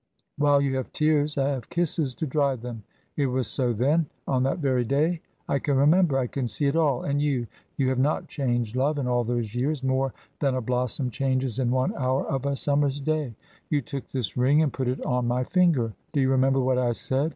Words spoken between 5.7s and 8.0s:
remember. I can see it all and you. You have